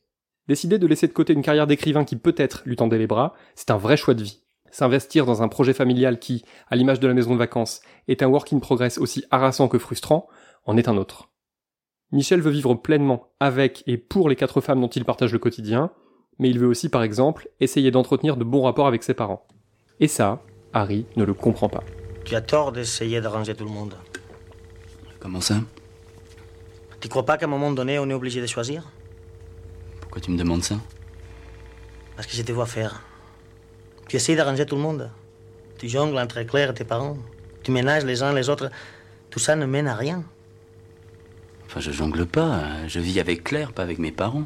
Décider 0.47 0.79
de 0.79 0.87
laisser 0.87 1.07
de 1.07 1.13
côté 1.13 1.33
une 1.33 1.41
carrière 1.41 1.67
d'écrivain 1.67 2.05
qui 2.05 2.15
peut-être 2.15 2.61
lui 2.65 2.75
tendait 2.75 2.97
les 2.97 3.07
bras, 3.07 3.33
c'est 3.55 3.71
un 3.71 3.77
vrai 3.77 3.97
choix 3.97 4.13
de 4.13 4.23
vie. 4.23 4.41
S'investir 4.71 5.25
dans 5.25 5.41
un 5.41 5.47
projet 5.47 5.73
familial 5.73 6.19
qui, 6.19 6.43
à 6.69 6.75
l'image 6.75 6.99
de 6.99 7.07
la 7.07 7.13
maison 7.13 7.33
de 7.33 7.39
vacances, 7.39 7.81
est 8.07 8.21
un 8.23 8.27
work 8.27 8.51
in 8.53 8.59
progress 8.59 8.97
aussi 8.97 9.25
harassant 9.31 9.67
que 9.67 9.77
frustrant, 9.77 10.27
en 10.65 10.77
est 10.77 10.87
un 10.87 10.97
autre. 10.97 11.29
Michel 12.11 12.41
veut 12.41 12.51
vivre 12.51 12.75
pleinement 12.75 13.29
avec 13.39 13.83
et 13.87 13.97
pour 13.97 14.29
les 14.29 14.35
quatre 14.35 14.61
femmes 14.61 14.79
dont 14.79 14.87
il 14.87 15.03
partage 15.03 15.33
le 15.33 15.39
quotidien, 15.39 15.91
mais 16.39 16.49
il 16.49 16.59
veut 16.59 16.67
aussi, 16.67 16.89
par 16.89 17.03
exemple, 17.03 17.49
essayer 17.59 17.91
d'entretenir 17.91 18.37
de 18.37 18.43
bons 18.43 18.61
rapports 18.61 18.87
avec 18.87 19.03
ses 19.03 19.13
parents. 19.13 19.45
Et 19.99 20.07
ça, 20.07 20.41
Harry 20.73 21.05
ne 21.15 21.25
le 21.25 21.33
comprend 21.33 21.67
pas. 21.67 21.83
Tu 22.23 22.35
as 22.35 22.41
tort 22.41 22.71
d'essayer 22.71 23.19
d'arranger 23.19 23.55
tout 23.55 23.65
le 23.65 23.71
monde. 23.71 23.95
Comment 25.19 25.41
ça? 25.41 25.55
Tu 27.01 27.09
crois 27.09 27.25
pas 27.25 27.37
qu'à 27.37 27.45
un 27.45 27.49
moment 27.49 27.71
donné, 27.71 27.99
on 27.99 28.09
est 28.09 28.13
obligé 28.13 28.41
de 28.41 28.47
choisir? 28.47 28.91
Pourquoi 30.07 30.21
tu 30.21 30.31
me 30.31 30.37
demandes 30.37 30.63
ça 30.63 30.75
Parce 32.15 32.27
que 32.27 32.33
je 32.33 32.41
te 32.41 32.53
vois 32.53 32.65
faire. 32.65 33.01
Tu 34.07 34.15
essayes 34.15 34.37
d'arranger 34.37 34.65
tout 34.65 34.77
le 34.77 34.81
monde. 34.81 35.11
Tu 35.77 35.89
jongles 35.89 36.17
entre 36.17 36.41
Claire 36.43 36.69
et 36.69 36.73
tes 36.73 36.85
parents. 36.85 37.17
Tu 37.61 37.71
ménages 37.71 38.05
les 38.05 38.23
uns 38.23 38.31
les 38.31 38.47
autres. 38.47 38.71
Tout 39.29 39.39
ça 39.39 39.57
ne 39.57 39.65
mène 39.65 39.85
à 39.85 39.95
rien. 39.95 40.23
Enfin, 41.65 41.81
je 41.81 41.91
jongle 41.91 42.25
pas. 42.25 42.87
Je 42.87 43.01
vis 43.01 43.19
avec 43.19 43.43
Claire, 43.43 43.73
pas 43.73 43.83
avec 43.83 43.99
mes 43.99 44.13
parents. 44.13 44.45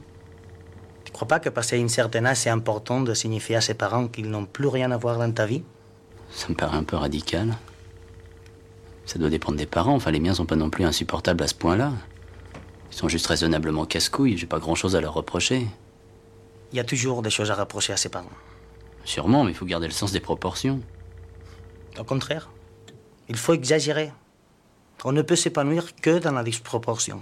Tu 1.04 1.12
crois 1.12 1.28
pas 1.28 1.40
que 1.40 1.50
passer 1.50 1.78
une 1.78 1.90
certaine 1.90 2.26
âge, 2.26 2.38
c'est 2.38 2.50
important 2.50 3.02
de 3.02 3.14
signifier 3.14 3.56
à 3.56 3.62
ses 3.62 3.76
parents 3.76 4.08
qu'ils 4.08 4.32
n'ont 4.32 4.48
plus 4.48 4.68
rien 4.68 4.90
à 4.90 4.98
voir 4.98 5.20
dans 5.20 5.32
ta 5.32 5.46
vie? 5.46 5.62
Ça 6.32 6.50
me 6.50 6.56
paraît 6.56 6.78
un 6.78 6.84
peu 6.84 6.96
radical. 6.96 7.56
Ça 9.06 9.20
doit 9.20 9.30
dépendre 9.30 9.60
des 9.60 9.68
parents. 9.68 9.94
Enfin, 9.94 10.10
les 10.10 10.20
miens 10.20 10.34
sont 10.34 10.48
pas 10.48 10.56
non 10.56 10.72
plus 10.72 10.86
insupportables 10.86 11.44
à 11.44 11.48
ce 11.48 11.54
point-là. 11.54 11.92
Ils 12.92 12.96
sont 12.96 13.08
juste 13.08 13.28
raisonnablement 13.28 13.86
casse-couilles. 13.86 14.38
J'ai 14.38 14.48
pas 14.48 14.60
grand-chose 14.60 14.96
à 14.96 15.02
leur 15.02 15.14
reprocher. 15.14 15.68
Il 16.72 16.78
y 16.78 16.80
a 16.80 16.84
toujours 16.84 17.22
des 17.22 17.30
choses 17.30 17.50
à 17.50 17.56
reprocher 17.56 17.94
à 17.94 17.98
ses 17.98 18.10
parents. 18.10 18.30
Sûrement, 19.06 19.44
mais 19.44 19.52
il 19.52 19.56
faut 19.56 19.66
garder 19.66 19.88
le 19.88 19.94
sens 19.94 20.12
des 20.12 20.20
proportions. 20.20 20.82
Au 22.00 22.04
contraire, 22.04 22.50
il 23.30 23.38
faut 23.38 23.54
exagérer. 23.54 24.12
On 25.04 25.12
ne 25.12 25.22
peut 25.22 25.36
s'épanouir 25.36 25.96
que 25.96 26.20
dans 26.20 26.32
la 26.32 26.44
disproportion. 26.44 27.22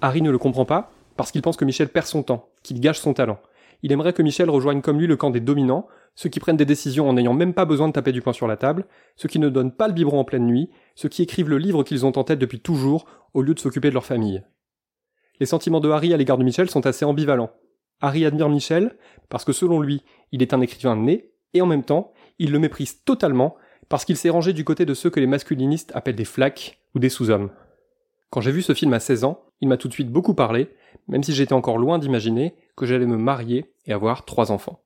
Harry 0.00 0.22
ne 0.22 0.30
le 0.30 0.38
comprend 0.38 0.64
pas 0.64 0.90
parce 1.16 1.30
qu'il 1.30 1.42
pense 1.42 1.56
que 1.56 1.64
Michel 1.64 1.88
perd 1.88 2.06
son 2.06 2.22
temps, 2.22 2.48
qu'il 2.62 2.80
gâche 2.80 3.00
son 3.00 3.14
talent. 3.14 3.40
Il 3.82 3.92
aimerait 3.92 4.12
que 4.12 4.22
Michel 4.22 4.50
rejoigne 4.50 4.80
comme 4.80 4.98
lui 4.98 5.06
le 5.06 5.16
camp 5.16 5.30
des 5.30 5.40
dominants, 5.40 5.86
ceux 6.14 6.28
qui 6.28 6.40
prennent 6.40 6.56
des 6.56 6.64
décisions 6.64 7.08
en 7.08 7.12
n'ayant 7.12 7.34
même 7.34 7.54
pas 7.54 7.64
besoin 7.64 7.88
de 7.88 7.92
taper 7.92 8.12
du 8.12 8.22
poing 8.22 8.32
sur 8.32 8.48
la 8.48 8.56
table, 8.56 8.86
ceux 9.16 9.28
qui 9.28 9.38
ne 9.38 9.48
donnent 9.48 9.72
pas 9.72 9.86
le 9.86 9.94
biberon 9.94 10.18
en 10.18 10.24
pleine 10.24 10.46
nuit, 10.46 10.70
ceux 10.96 11.08
qui 11.08 11.22
écrivent 11.22 11.48
le 11.48 11.58
livre 11.58 11.84
qu'ils 11.84 12.04
ont 12.04 12.16
en 12.18 12.24
tête 12.24 12.40
depuis 12.40 12.60
toujours 12.60 13.06
au 13.34 13.42
lieu 13.42 13.54
de 13.54 13.60
s'occuper 13.60 13.88
de 13.88 13.94
leur 13.94 14.04
famille. 14.04 14.42
Les 15.38 15.46
sentiments 15.46 15.80
de 15.80 15.90
Harry 15.90 16.12
à 16.12 16.16
l'égard 16.16 16.38
de 16.38 16.44
Michel 16.44 16.68
sont 16.68 16.86
assez 16.86 17.04
ambivalents. 17.04 17.52
Harry 18.00 18.24
admire 18.24 18.48
Michel 18.48 18.96
parce 19.28 19.44
que 19.44 19.52
selon 19.52 19.80
lui, 19.80 20.02
il 20.32 20.42
est 20.42 20.54
un 20.54 20.60
écrivain 20.60 20.96
né, 20.96 21.30
et 21.54 21.62
en 21.62 21.66
même 21.66 21.84
temps, 21.84 22.12
il 22.38 22.50
le 22.50 22.58
méprise 22.58 23.04
totalement 23.04 23.56
parce 23.88 24.04
qu'il 24.04 24.16
s'est 24.16 24.30
rangé 24.30 24.52
du 24.52 24.64
côté 24.64 24.84
de 24.84 24.94
ceux 24.94 25.10
que 25.10 25.20
les 25.20 25.26
masculinistes 25.26 25.92
appellent 25.94 26.16
des 26.16 26.24
flaques 26.24 26.80
ou 26.94 26.98
des 26.98 27.08
sous-hommes. 27.08 27.50
Quand 28.30 28.40
j'ai 28.40 28.52
vu 28.52 28.62
ce 28.62 28.74
film 28.74 28.92
à 28.92 29.00
16 29.00 29.24
ans, 29.24 29.44
il 29.60 29.68
m'a 29.68 29.76
tout 29.76 29.88
de 29.88 29.92
suite 29.92 30.10
beaucoup 30.10 30.34
parlé, 30.34 30.68
même 31.08 31.22
si 31.22 31.32
j'étais 31.32 31.52
encore 31.52 31.78
loin 31.78 31.98
d'imaginer 31.98 32.54
que 32.76 32.86
j'allais 32.86 33.06
me 33.06 33.16
marier 33.16 33.72
et 33.86 33.92
avoir 33.92 34.24
trois 34.24 34.52
enfants. 34.52 34.80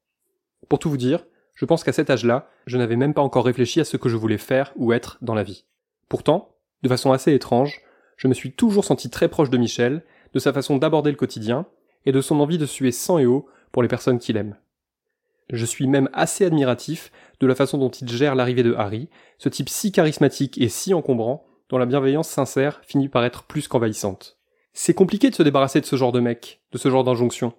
Pour 0.68 0.78
tout 0.78 0.90
vous 0.90 0.96
dire, 0.96 1.24
je 1.54 1.64
pense 1.64 1.84
qu'à 1.84 1.92
cet 1.92 2.10
âge-là, 2.10 2.48
je 2.66 2.78
n'avais 2.78 2.96
même 2.96 3.14
pas 3.14 3.22
encore 3.22 3.44
réfléchi 3.44 3.80
à 3.80 3.84
ce 3.84 3.96
que 3.96 4.08
je 4.08 4.16
voulais 4.16 4.38
faire 4.38 4.72
ou 4.76 4.92
être 4.92 5.18
dans 5.20 5.34
la 5.34 5.42
vie. 5.42 5.64
Pourtant, 6.08 6.56
de 6.82 6.88
façon 6.88 7.12
assez 7.12 7.32
étrange, 7.32 7.80
je 8.16 8.28
me 8.28 8.34
suis 8.34 8.52
toujours 8.52 8.84
senti 8.84 9.10
très 9.10 9.28
proche 9.28 9.50
de 9.50 9.58
Michel, 9.58 10.02
de 10.32 10.38
sa 10.38 10.52
façon 10.52 10.76
d'aborder 10.76 11.10
le 11.10 11.16
quotidien, 11.16 11.66
et 12.04 12.12
de 12.12 12.20
son 12.20 12.40
envie 12.40 12.58
de 12.58 12.66
suer 12.66 12.92
sang 12.92 13.18
et 13.18 13.26
eau 13.26 13.46
pour 13.70 13.82
les 13.82 13.88
personnes 13.88 14.18
qu'il 14.18 14.36
aime. 14.36 14.56
Je 15.50 15.66
suis 15.66 15.86
même 15.86 16.08
assez 16.12 16.44
admiratif 16.44 17.12
de 17.40 17.46
la 17.46 17.54
façon 17.54 17.78
dont 17.78 17.90
il 17.90 18.08
gère 18.08 18.34
l'arrivée 18.34 18.62
de 18.62 18.74
Harry, 18.74 19.08
ce 19.38 19.48
type 19.48 19.68
si 19.68 19.92
charismatique 19.92 20.58
et 20.58 20.68
si 20.68 20.94
encombrant, 20.94 21.46
dont 21.68 21.78
la 21.78 21.86
bienveillance 21.86 22.28
sincère 22.28 22.80
finit 22.84 23.08
par 23.08 23.24
être 23.24 23.44
plus 23.44 23.68
qu'envahissante. 23.68 24.38
C'est 24.74 24.94
compliqué 24.94 25.28
de 25.28 25.34
se 25.34 25.42
débarrasser 25.42 25.80
de 25.80 25.86
ce 25.86 25.96
genre 25.96 26.12
de 26.12 26.20
mec, 26.20 26.62
de 26.72 26.78
ce 26.78 26.88
genre 26.88 27.04
d'injonction. 27.04 27.52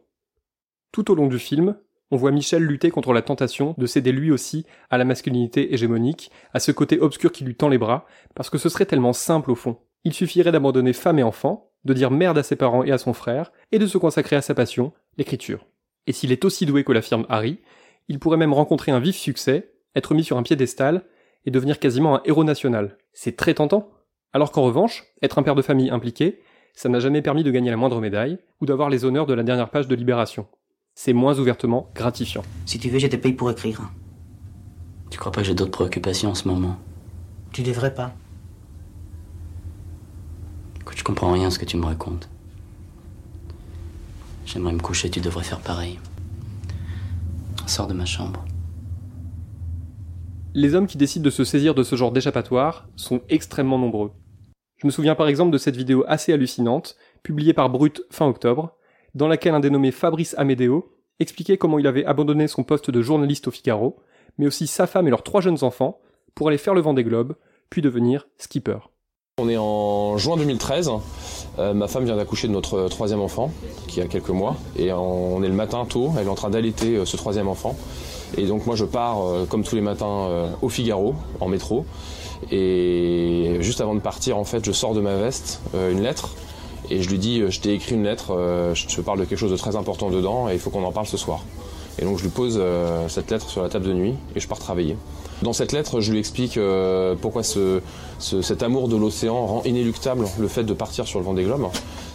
Tout 0.91 1.11
au 1.11 1.15
long 1.15 1.27
du 1.27 1.37
film, 1.37 1.77
on 2.09 2.17
voit 2.17 2.31
Michel 2.31 2.63
lutter 2.63 2.89
contre 2.89 3.13
la 3.13 3.21
tentation 3.21 3.75
de 3.77 3.85
céder 3.85 4.11
lui 4.11 4.31
aussi 4.31 4.65
à 4.89 4.97
la 4.97 5.05
masculinité 5.05 5.73
hégémonique, 5.73 6.31
à 6.53 6.59
ce 6.59 6.71
côté 6.71 6.99
obscur 6.99 7.31
qui 7.31 7.43
lui 7.43 7.55
tend 7.55 7.69
les 7.69 7.77
bras, 7.77 8.05
parce 8.35 8.49
que 8.49 8.57
ce 8.57 8.69
serait 8.69 8.85
tellement 8.85 9.13
simple 9.13 9.51
au 9.51 9.55
fond. 9.55 9.77
Il 10.03 10.13
suffirait 10.13 10.51
d'abandonner 10.51 10.93
femme 10.93 11.19
et 11.19 11.23
enfant, 11.23 11.71
de 11.85 11.93
dire 11.93 12.11
merde 12.11 12.37
à 12.37 12.43
ses 12.43 12.55
parents 12.55 12.83
et 12.83 12.91
à 12.91 12.97
son 12.97 13.13
frère, 13.13 13.51
et 13.71 13.79
de 13.79 13.87
se 13.87 13.97
consacrer 13.97 14.35
à 14.35 14.41
sa 14.41 14.55
passion, 14.55 14.91
l'écriture. 15.17 15.65
Et 16.07 16.13
s'il 16.13 16.31
est 16.31 16.45
aussi 16.45 16.65
doué 16.65 16.83
que 16.83 16.91
l'affirme 16.91 17.25
Harry, 17.29 17.59
il 18.07 18.19
pourrait 18.19 18.37
même 18.37 18.53
rencontrer 18.53 18.91
un 18.91 18.99
vif 18.99 19.15
succès, 19.15 19.73
être 19.95 20.13
mis 20.13 20.23
sur 20.23 20.37
un 20.37 20.43
piédestal, 20.43 21.05
et 21.45 21.51
devenir 21.51 21.79
quasiment 21.79 22.15
un 22.15 22.21
héros 22.25 22.43
national. 22.43 22.97
C'est 23.11 23.35
très 23.35 23.53
tentant. 23.53 23.91
Alors 24.33 24.51
qu'en 24.51 24.63
revanche, 24.63 25.03
être 25.21 25.37
un 25.37 25.43
père 25.43 25.55
de 25.55 25.61
famille 25.61 25.89
impliqué, 25.89 26.41
ça 26.73 26.89
n'a 26.89 26.99
jamais 26.99 27.21
permis 27.21 27.43
de 27.43 27.51
gagner 27.51 27.69
la 27.69 27.77
moindre 27.77 28.01
médaille, 28.01 28.39
ou 28.59 28.65
d'avoir 28.65 28.89
les 28.89 29.05
honneurs 29.05 29.25
de 29.25 29.33
la 29.33 29.43
dernière 29.43 29.69
page 29.69 29.87
de 29.87 29.95
Libération. 29.95 30.47
C'est 30.95 31.13
moins 31.13 31.39
ouvertement 31.39 31.89
gratifiant. 31.95 32.43
Si 32.65 32.79
tu 32.79 32.89
veux, 32.89 32.99
je 32.99 33.07
te 33.07 33.15
paye 33.15 33.33
pour 33.33 33.49
écrire. 33.49 33.81
Tu 35.09 35.17
crois 35.17 35.31
pas 35.31 35.41
que 35.41 35.47
j'ai 35.47 35.55
d'autres 35.55 35.71
préoccupations 35.71 36.31
en 36.31 36.35
ce 36.35 36.47
moment? 36.47 36.77
Tu 37.51 37.61
devrais 37.61 37.93
pas. 37.93 38.13
Écoute, 40.81 40.97
je 40.97 41.03
comprends 41.03 41.31
rien 41.31 41.47
à 41.47 41.51
ce 41.51 41.59
que 41.59 41.65
tu 41.65 41.77
me 41.77 41.85
racontes. 41.85 42.29
J'aimerais 44.45 44.73
me 44.73 44.79
coucher, 44.79 45.09
tu 45.09 45.21
devrais 45.21 45.43
faire 45.43 45.59
pareil. 45.59 45.99
Sors 47.65 47.87
de 47.87 47.93
ma 47.93 48.05
chambre. 48.05 48.43
Les 50.53 50.75
hommes 50.75 50.87
qui 50.87 50.97
décident 50.97 51.23
de 51.23 51.29
se 51.29 51.43
saisir 51.43 51.73
de 51.73 51.83
ce 51.83 51.95
genre 51.95 52.11
d'échappatoire 52.11 52.87
sont 52.95 53.21
extrêmement 53.29 53.79
nombreux. 53.79 54.11
Je 54.83 54.87
me 54.87 54.91
souviens 54.91 55.15
par 55.15 55.29
exemple 55.29 55.51
de 55.51 55.57
cette 55.57 55.77
vidéo 55.77 56.03
assez 56.09 56.33
hallucinante, 56.33 56.97
publiée 57.23 57.53
par 57.53 57.69
Brut 57.69 58.03
fin 58.09 58.27
octobre, 58.27 58.75
dans 59.15 59.29
laquelle 59.29 59.53
un 59.53 59.61
dénommé 59.61 59.91
Fabrice 59.91 60.35
Amédéo 60.37 60.91
expliquait 61.21 61.55
comment 61.55 61.79
il 61.79 61.87
avait 61.87 62.03
abandonné 62.03 62.49
son 62.49 62.65
poste 62.65 62.91
de 62.91 63.01
journaliste 63.01 63.47
au 63.47 63.51
Figaro, 63.51 63.95
mais 64.37 64.45
aussi 64.45 64.67
sa 64.67 64.85
femme 64.85 65.07
et 65.07 65.09
leurs 65.09 65.23
trois 65.23 65.39
jeunes 65.39 65.63
enfants, 65.63 66.01
pour 66.35 66.49
aller 66.49 66.57
faire 66.57 66.73
le 66.73 66.81
vent 66.81 66.93
des 66.93 67.05
globes, 67.05 67.35
puis 67.69 67.81
devenir 67.81 68.27
skipper. 68.37 68.77
On 69.37 69.47
est 69.47 69.55
en 69.55 70.17
juin 70.17 70.35
2013. 70.35 70.91
Euh, 71.59 71.73
ma 71.73 71.87
femme 71.87 72.03
vient 72.03 72.17
d'accoucher 72.17 72.49
de 72.49 72.53
notre 72.53 72.89
troisième 72.89 73.21
enfant, 73.21 73.51
qui 73.87 74.01
a 74.01 74.05
quelques 74.07 74.31
mois, 74.31 74.57
et 74.75 74.91
on 74.91 75.41
est 75.43 75.47
le 75.47 75.53
matin 75.53 75.85
tôt. 75.85 76.11
Elle 76.19 76.27
est 76.27 76.29
en 76.29 76.35
train 76.35 76.49
d'allaiter 76.49 76.97
euh, 76.97 77.05
ce 77.05 77.15
troisième 77.15 77.47
enfant. 77.47 77.77
Et 78.37 78.47
donc 78.47 78.65
moi 78.65 78.75
je 78.75 78.83
pars 78.83 79.23
euh, 79.23 79.45
comme 79.45 79.63
tous 79.63 79.75
les 79.75 79.81
matins 79.81 80.51
au 80.61 80.67
Figaro, 80.67 81.15
en 81.39 81.47
métro. 81.47 81.85
Et 82.51 83.57
juste 83.61 83.81
avant 83.81 83.95
de 83.95 83.99
partir, 83.99 84.37
en 84.37 84.43
fait, 84.43 84.63
je 84.65 84.71
sors 84.71 84.93
de 84.93 85.01
ma 85.01 85.15
veste 85.15 85.61
une 85.73 86.01
lettre 86.01 86.35
et 86.89 87.01
je 87.01 87.09
lui 87.09 87.17
dis 87.17 87.41
je 87.49 87.59
t'ai 87.59 87.73
écrit 87.73 87.95
une 87.95 88.03
lettre, 88.03 88.37
je 88.73 88.87
te 88.87 89.01
parle 89.01 89.19
de 89.19 89.25
quelque 89.25 89.39
chose 89.39 89.51
de 89.51 89.57
très 89.57 89.75
important 89.75 90.09
dedans 90.09 90.49
et 90.49 90.53
il 90.53 90.59
faut 90.59 90.69
qu'on 90.69 90.83
en 90.83 90.91
parle 90.91 91.07
ce 91.07 91.17
soir. 91.17 91.43
Et 91.99 92.05
donc 92.05 92.17
je 92.17 92.23
lui 92.23 92.29
pose 92.29 92.61
cette 93.07 93.31
lettre 93.31 93.49
sur 93.49 93.63
la 93.63 93.69
table 93.69 93.85
de 93.85 93.93
nuit 93.93 94.15
et 94.35 94.39
je 94.39 94.47
pars 94.47 94.59
travailler. 94.59 94.97
Dans 95.43 95.51
cette 95.51 95.73
lettre, 95.73 95.99
je 95.99 96.13
lui 96.13 96.19
explique 96.19 96.55
euh, 96.55 97.15
pourquoi 97.19 97.43
ce, 97.43 97.81
cet 98.19 98.63
amour 98.63 98.87
de 98.87 98.95
l'océan 98.95 99.45
rend 99.45 99.63
inéluctable 99.63 100.25
le 100.39 100.47
fait 100.47 100.63
de 100.63 100.73
partir 100.73 101.05
sur 101.05 101.19
le 101.19 101.25
Vendée 101.25 101.43
Globe. 101.43 101.67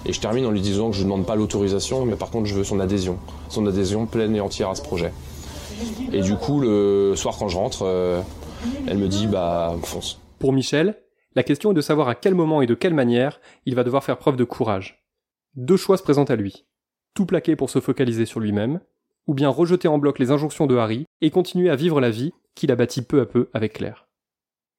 Et 0.07 0.15
je 0.15 0.21
termine 0.21 0.47
en 0.47 0.51
lui 0.51 0.63
disant 0.63 0.89
que 0.89 0.97
je 0.97 1.01
ne 1.01 1.05
demande 1.05 1.27
pas 1.27 1.37
l'autorisation, 1.37 2.07
mais 2.07 2.17
par 2.17 2.31
contre 2.31 2.47
je 2.47 2.55
veux 2.55 2.65
son 2.65 2.81
adhésion, 2.81 3.19
son 3.51 3.67
adhésion 3.67 4.07
pleine 4.07 4.35
et 4.35 4.41
entière 4.41 4.71
à 4.71 4.75
ce 4.75 4.81
projet. 4.81 5.13
Et 6.11 6.23
du 6.23 6.37
coup, 6.37 6.59
le 6.59 7.13
soir 7.17 7.37
quand 7.39 7.49
je 7.49 7.57
rentre, 7.59 7.81
euh, 7.83 8.23
elle 8.87 8.99
me 8.99 9.09
dit 9.09 9.27
bah 9.27 9.75
fonce. 9.83 10.21
Pour 10.39 10.53
Michel, 10.53 11.03
la 11.35 11.43
question 11.43 11.73
est 11.73 11.75
de 11.75 11.81
savoir 11.81 12.09
à 12.09 12.15
quel 12.15 12.35
moment 12.35 12.63
et 12.63 12.67
de 12.67 12.75
quelle 12.75 12.95
manière 12.95 13.41
il 13.67 13.75
va 13.75 13.85
devoir 13.85 14.05
faire 14.05 14.19
preuve 14.19 14.37
de 14.37 14.45
courage. 14.45 15.05
Deux 15.55 15.77
choix 15.77 15.97
se 15.97 16.03
présentent 16.03 16.31
à 16.31 16.37
lui. 16.37 16.67
Tout 17.15 17.27
plaquer 17.27 17.57
pour 17.57 17.71
se 17.71 17.81
focaliser 17.81 18.27
sur 18.27 18.41
lui-même, 18.41 18.81
ou 19.27 19.35
bien 19.35 19.49
rejeter 19.49 19.89
en 19.89 19.99
bloc 19.99 20.19
les 20.19 20.31
injonctions 20.31 20.67
de 20.67 20.77
Harry 20.77 21.05
et 21.21 21.31
continuer 21.31 21.71
à 21.71 21.77
vivre 21.77 22.01
la 22.01 22.11
vie 22.11 22.33
qu'il 22.55 22.73
a 22.73 22.77
bâtie 22.77 23.03
peu 23.03 23.21
à 23.21 23.27
peu 23.27 23.51
avec 23.53 23.75
Claire. 23.75 24.09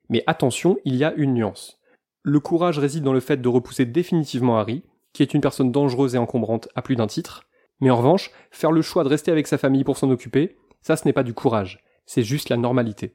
Mais 0.10 0.24
attention, 0.28 0.78
il 0.86 0.96
y 0.96 1.04
a 1.04 1.14
une 1.14 1.34
nuance. 1.34 1.80
Le 2.24 2.40
courage 2.40 2.80
réside 2.80 3.04
dans 3.04 3.14
le 3.14 3.20
fait 3.20 3.38
de 3.38 3.48
repousser 3.48 3.86
définitivement 3.86 4.58
Harry, 4.58 4.84
qui 5.14 5.24
est 5.24 5.34
une 5.34 5.42
personne 5.42 5.72
dangereuse 5.72 6.16
et 6.16 6.18
encombrante 6.18 6.68
à 6.76 6.82
plus 6.82 6.96
d'un 6.96 7.08
titre, 7.08 7.44
mais 7.80 7.90
en 7.90 7.98
revanche, 7.98 8.32
faire 8.52 8.72
le 8.72 8.82
choix 8.82 9.04
de 9.04 9.10
rester 9.10 9.32
avec 9.32 9.48
sa 9.48 9.58
famille 9.58 9.84
pour 9.84 9.98
s'en 9.98 10.10
occuper, 10.10 10.58
ça 10.82 10.96
ce 10.96 11.06
n'est 11.06 11.14
pas 11.14 11.24
du 11.24 11.34
courage, 11.34 11.84
c'est 12.06 12.24
juste 12.24 12.50
la 12.50 12.58
normalité. 12.58 13.14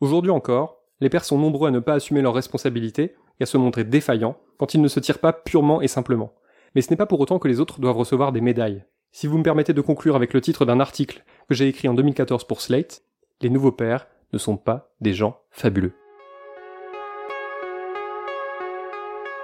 Aujourd'hui 0.00 0.30
encore, 0.30 0.78
les 1.00 1.08
pères 1.08 1.24
sont 1.24 1.38
nombreux 1.38 1.68
à 1.68 1.72
ne 1.72 1.80
pas 1.80 1.94
assumer 1.94 2.22
leurs 2.22 2.34
responsabilités 2.34 3.16
et 3.40 3.42
à 3.42 3.46
se 3.46 3.56
montrer 3.56 3.82
défaillants 3.82 4.36
quand 4.56 4.74
ils 4.74 4.80
ne 4.80 4.88
se 4.88 5.00
tirent 5.00 5.18
pas 5.18 5.32
purement 5.32 5.80
et 5.80 5.88
simplement. 5.88 6.32
Mais 6.74 6.82
ce 6.82 6.90
n'est 6.90 6.96
pas 6.96 7.06
pour 7.06 7.20
autant 7.20 7.38
que 7.38 7.48
les 7.48 7.58
autres 7.58 7.80
doivent 7.80 7.96
recevoir 7.96 8.30
des 8.30 8.40
médailles. 8.40 8.84
Si 9.10 9.26
vous 9.26 9.38
me 9.38 9.42
permettez 9.42 9.72
de 9.72 9.80
conclure 9.80 10.14
avec 10.14 10.34
le 10.34 10.40
titre 10.40 10.64
d'un 10.64 10.80
article 10.80 11.24
que 11.48 11.54
j'ai 11.54 11.66
écrit 11.66 11.88
en 11.88 11.94
2014 11.94 12.44
pour 12.44 12.60
Slate, 12.60 13.02
les 13.40 13.50
nouveaux 13.50 13.72
pères 13.72 14.06
ne 14.32 14.38
sont 14.38 14.56
pas 14.56 14.92
des 15.00 15.14
gens 15.14 15.40
fabuleux. 15.50 15.94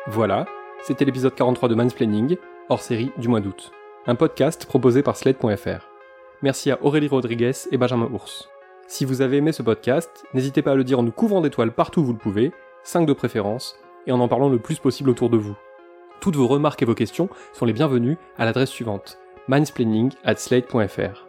Voilà, 0.06 0.46
c'était 0.82 1.04
l'épisode 1.04 1.34
43 1.34 1.68
de 1.68 1.74
Mansplaining, 1.74 2.36
hors 2.68 2.82
série 2.82 3.10
du 3.16 3.26
mois 3.26 3.40
d'août. 3.40 3.72
Un 4.06 4.14
podcast 4.14 4.66
proposé 4.66 5.02
par 5.02 5.16
Slate.fr. 5.16 5.88
Merci 6.42 6.70
à 6.70 6.78
Aurélie 6.84 7.08
Rodriguez 7.08 7.52
et 7.72 7.78
Benjamin 7.78 8.10
Ours. 8.12 8.48
Si 8.86 9.04
vous 9.04 9.22
avez 9.22 9.38
aimé 9.38 9.52
ce 9.52 9.62
podcast, 9.62 10.24
n'hésitez 10.34 10.62
pas 10.62 10.72
à 10.72 10.74
le 10.74 10.84
dire 10.84 10.98
en 10.98 11.02
nous 11.02 11.12
couvrant 11.12 11.40
d'étoiles 11.40 11.72
partout 11.72 12.00
où 12.00 12.04
vous 12.04 12.12
le 12.12 12.18
pouvez, 12.18 12.52
5 12.82 13.06
de 13.06 13.12
préférence, 13.12 13.78
et 14.06 14.12
en 14.12 14.20
en 14.20 14.28
parlant 14.28 14.48
le 14.48 14.58
plus 14.58 14.78
possible 14.78 15.10
autour 15.10 15.30
de 15.30 15.38
vous. 15.38 15.56
Toutes 16.20 16.36
vos 16.36 16.46
remarques 16.46 16.82
et 16.82 16.86
vos 16.86 16.94
questions 16.94 17.28
sont 17.52 17.64
les 17.64 17.72
bienvenues 17.72 18.18
à 18.38 18.44
l'adresse 18.44 18.70
suivante 18.70 19.18
mansplaining 19.48 20.12
at 20.24 20.36
slate.fr. 20.36 21.26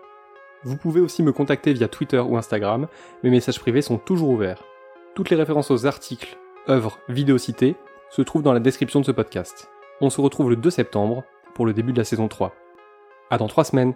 Vous 0.64 0.78
pouvez 0.78 1.02
aussi 1.02 1.22
me 1.22 1.32
contacter 1.32 1.74
via 1.74 1.88
Twitter 1.88 2.20
ou 2.20 2.38
Instagram, 2.38 2.88
mes 3.24 3.30
messages 3.30 3.60
privés 3.60 3.82
sont 3.82 3.98
toujours 3.98 4.30
ouverts. 4.30 4.64
Toutes 5.14 5.30
les 5.30 5.36
références 5.36 5.72
aux 5.72 5.86
articles, 5.86 6.38
œuvres, 6.70 7.00
vidéos 7.10 7.38
citées 7.38 7.76
se 8.10 8.22
trouvent 8.22 8.42
dans 8.42 8.54
la 8.54 8.60
description 8.60 9.00
de 9.00 9.06
ce 9.06 9.12
podcast. 9.12 9.70
On 10.02 10.10
se 10.10 10.22
retrouve 10.22 10.50
le 10.50 10.56
2 10.56 10.70
septembre 10.70 11.24
pour 11.54 11.66
le 11.66 11.74
début 11.74 11.94
de 11.94 11.98
la 11.98 12.04
saison 12.04 12.28
3. 12.28 12.54
À 13.30 13.38
dans 13.38 13.48
3 13.48 13.66
semaines 13.66 13.94